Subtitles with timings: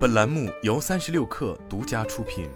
[0.00, 2.48] 本栏目由三十六氪独家出品。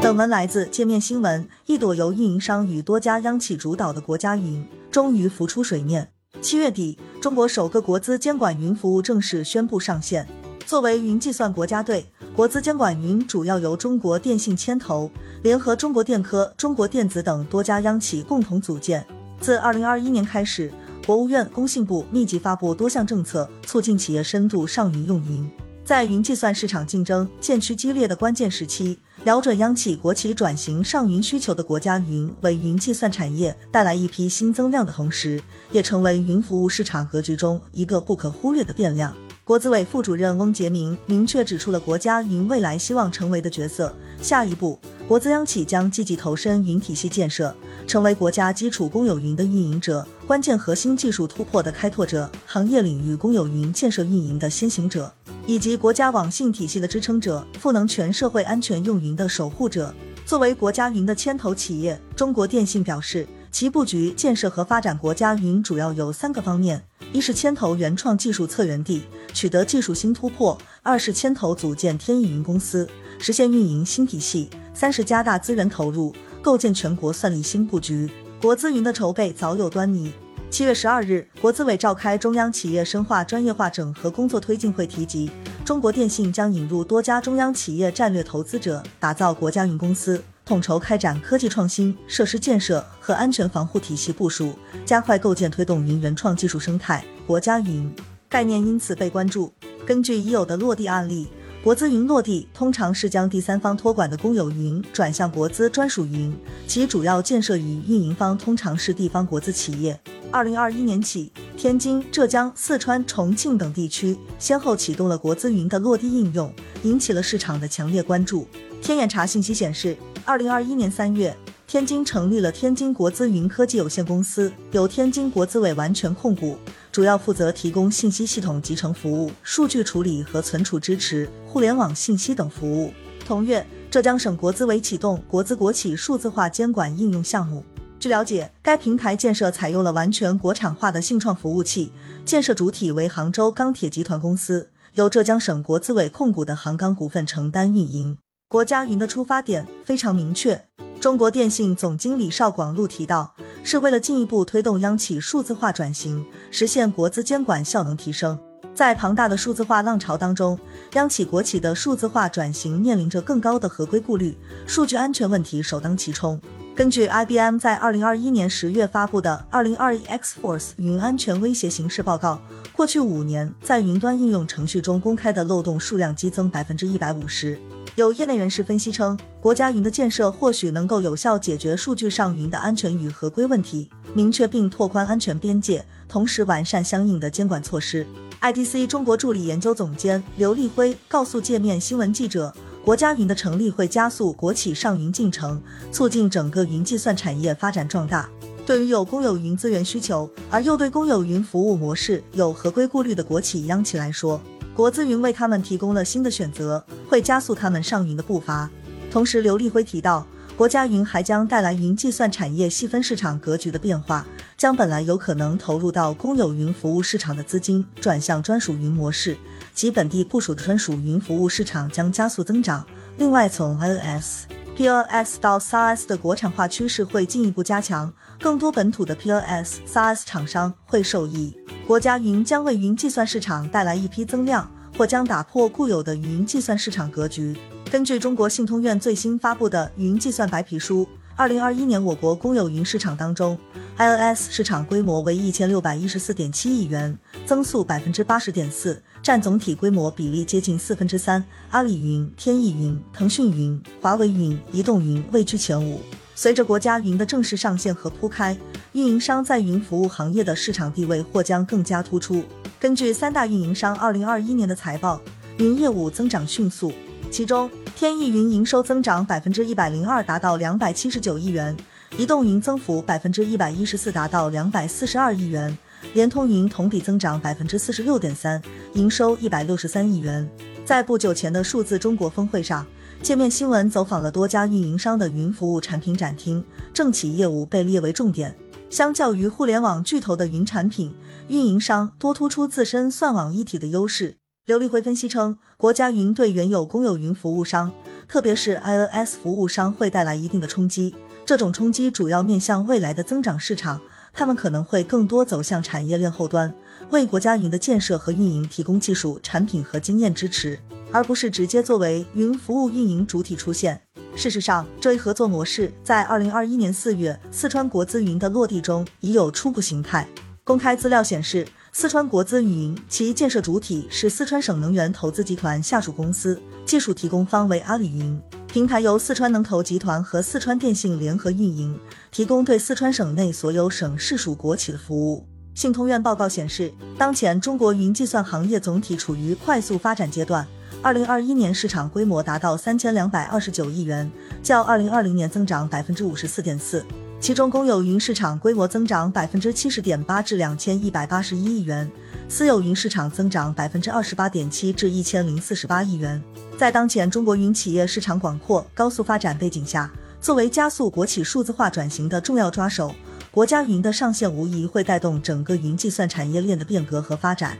[0.00, 1.46] 本文来自界面新闻。
[1.66, 6.12] 一朵由运营商与多家央企主导的国家云，终于浮出水面。
[6.40, 10.26] 七月底，中国首个国资监管云服务正式宣布上线。
[10.64, 15.10] 作为云计算国家队，国资监管云主要由中国电信牵头，
[15.42, 19.06] 联合中国电科、中国电子等多家央企共同组建。
[19.38, 20.72] 自二零二一年开始。
[21.06, 25.46] 国务院、工信部密集发布多项政策，促进企业深度上云用云。
[25.84, 39.14] 在云计算市场竞争渐趋激烈的关键时期，瞄准央企国企转型上云需求的国家云，为云计算产业带来一批新增量的同时，也成为云服务市场格局中一个不可忽略的变量。
[39.44, 43.94] 国资委副主任翁杰明明确指出了国家云未来希望成为的角色。
[44.22, 47.54] 下一步，国资央企将积极投身云体系建设，
[47.86, 55.12] 成为国家基础公有云的运营者、关键核心技术突破的开拓者、行业领域公有云建设运营的先行者，
[55.46, 59.94] 以及国家网信体系的支撑者、赋能全社会安全用云的守护者。
[60.24, 69.02] 作为国家云的牵头企业，中国电信表示，其布局建设和发展国家云主要有三个方面：一是牵头原创技术策源地，
[69.34, 72.88] 取得技术新突破；二是牵头组建天翼云公司。
[73.20, 78.10] 实现运营新体系，三是加大资源投入，构建全国算力新布局。
[78.42, 80.12] 国资云的筹备早有端倪。
[80.50, 85.30] 七月十二日，国资委召开中央企业深化专业化整合工作推进会，提及
[85.64, 97.04] 中国电信将引入多家中央企业战略投资者，打造国家云公司，统筹开展科技创新、设施建设和安全防护体系部署，加快构建推动云原创技术生态。
[97.26, 97.90] 国家云
[98.28, 99.52] 概念因此被关注。
[99.86, 101.28] 根据已有的落地案例。
[101.64, 106.30] 国资云落地通常是将第三方托管的公有云转向国资专属云，
[106.66, 109.98] 其主要建设与运营方通常是地方国资企业。
[110.30, 118.46] 二零二一年起，天津、浙江、四川、重庆等地区先后启动了国资云的落地应用，引起了市场的强烈关注。
[118.82, 121.34] 天眼查信息显示，二零二一年三月，
[121.66, 126.58] 天津成立了天津国资云科技有限公司，由天津国资委完全控股。
[126.92, 132.92] 主要负责提供信息系统集成服务、数据处理和存储支持、互联网信息等服务。
[133.26, 137.64] 同月，浙江省国资委启动国资国企数字化监管应用项目。
[137.98, 141.90] 据了解，该平台建设采用了完全国产化的信创服务器，
[142.24, 148.18] 建设主体为杭州钢铁集团公司，由浙江省国资委控股的杭钢股份承担运营。
[148.46, 150.66] 国家云的出发点非常明确。
[151.00, 158.38] 中国电信总经理邵广禄提到，是为了进一步推动央企数字化转型，实现国资监管效能提升。
[158.74, 160.58] 在庞大的数字化浪潮当中，
[160.94, 166.40] 央企国企的数字化转型面临着更高的合规顾虑，数据安全问题首当其冲。
[166.74, 172.40] 根据 IBM 在二零二一年十月发布的《二零二一 X-Force 云安全威胁形势报告》，
[172.76, 177.56] 过去五年在云端应用程序中公开的漏洞数量激增百分之一百五十。
[177.96, 188.04] 有业内人士分析称，国家云的建设或许能够有效解决数据上云的安全与合规问题，明确并拓宽安全边界，同时完善相应的监管措施。
[188.40, 192.52] IDC 中国助理研究总监刘立辉告诉界面新闻记者，
[192.84, 195.62] 国家云的成立会加速国企上云进程，
[195.92, 198.28] 促进整个云计算产业发展壮大。
[198.66, 204.40] 对于有公有云资源需求而又对公有云服务模式有合规顾虑的国企央企来说，
[204.74, 208.68] 国资云为他们提供了新的选择，会加速他们上云的步伐。
[209.08, 210.26] 同时，刘立辉提到，
[210.56, 214.26] 国家云还将带来云计算产业细分市场格局的变化，
[214.56, 219.36] 将本来有可能投入到公有云服务市场的资金转向专属云模式，
[219.72, 222.84] 其本地部署的专属云服务市场将加速增长。
[223.16, 224.42] 另外，从 IOS、
[224.76, 231.56] POS 到 SaaS 的国产化趋势会进一步加强，更多本土的 POS、SaaS 厂商会受益。
[231.86, 237.54] 国家云将为云计算市场带来一批增量，或将打破固有的云计算市场格局。
[237.90, 241.06] 根据中国信通院最新发布的云计算白皮书，
[241.36, 243.58] 二零二一年我国公有云市场当中
[243.98, 251.44] ，iOS 市场规模为一千六百一十四点七亿元，增速百分之八十点四，占总体规模比例接近四分之三。
[251.70, 256.00] 阿里云、天翼云、腾讯云、华为云、移动云位居前五。
[256.36, 258.56] 随着国家云的正式上线和铺开，
[258.92, 262.42] 运营商在云服务行业的市场地位或将更加突出。
[262.80, 265.20] 根据三大运营商二零二一年的财报，
[265.58, 266.92] 云业务增长迅速，
[267.30, 271.72] 其中天翼云营收增长百分之一百零二，达到两百七十九亿元；
[272.18, 275.72] 移动云增幅百分之一百一十四，达到两百四十二亿元；
[276.14, 278.60] 联通云同比增长百分之四十六点三，
[278.94, 280.48] 营收一百六十三亿元。
[280.84, 282.84] 在不久前的数字中国峰会上。
[283.24, 286.62] 界面新闻走访了多家运营商的云服务产品展厅，
[286.92, 288.54] 政企业务被列为重点。
[288.90, 291.14] 相较于互联网巨头的云产品，
[291.48, 294.36] 运营商多突出自身算网一体的优势。
[294.66, 297.90] 刘立辉分析称，国家云对原有公有云服务商，
[298.28, 301.14] 特别是 INS 服务商会带来一定的冲击。
[301.46, 304.02] 这种冲击主要面向未来的增长市场，
[304.34, 306.74] 他们可能会更多走向产业链后端，
[307.10, 310.78] 为国家云的建设和运营提供技术、产品和经验支持，
[311.14, 314.02] 而不是直接作为云服务运营主体出现。
[314.36, 320.28] 事实上，这一合作模式在二零二一年四月四川国资云的落地中已有初步形态。
[320.64, 321.66] 公开资料显示。
[321.96, 328.36] 四川国资云其建设主体是四川省能源投资集团下属公司，技术提供方为阿里云，
[328.66, 331.96] 平台由四川能投集团和四川电信联合运营，
[332.32, 335.46] 提供对四川省内所有省市属国企的服务。
[335.72, 340.66] 信通院报告显示，当前中国云计算行业总体处于快速发展阶段，
[341.04, 347.04] 二零二一年市场规模达到三千两百二十九亿元，较二零二零年增长百分之五十四点四。
[347.38, 352.10] 其中，公有云市场规模增长百分之七十点八至两千一百八十一亿元，
[352.48, 356.42] 私有云市场增长百分之二十八点七至一千零四十八亿元。
[356.78, 360.10] 在当前中国云企业市场广阔、高速发展背景下，
[360.40, 363.14] 作为加速国企数字化转型的重要抓手，
[363.50, 367.76] 国家云的上线无疑会带动整个云计算产业链的变革和发展。